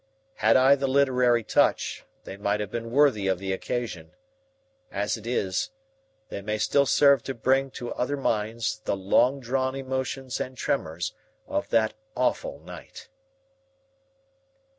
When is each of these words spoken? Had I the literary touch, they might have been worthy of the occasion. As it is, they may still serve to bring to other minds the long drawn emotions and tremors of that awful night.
Had 0.37 0.57
I 0.57 0.73
the 0.73 0.87
literary 0.87 1.43
touch, 1.43 2.05
they 2.23 2.35
might 2.35 2.59
have 2.59 2.71
been 2.71 2.89
worthy 2.89 3.27
of 3.27 3.37
the 3.37 3.53
occasion. 3.53 4.15
As 4.91 5.15
it 5.15 5.27
is, 5.27 5.69
they 6.29 6.41
may 6.41 6.57
still 6.57 6.87
serve 6.87 7.21
to 7.21 7.35
bring 7.35 7.69
to 7.77 7.93
other 7.93 8.17
minds 8.17 8.81
the 8.85 8.97
long 8.97 9.39
drawn 9.39 9.75
emotions 9.75 10.39
and 10.41 10.57
tremors 10.57 11.13
of 11.47 11.69
that 11.69 11.93
awful 12.17 12.57
night. 12.61 13.09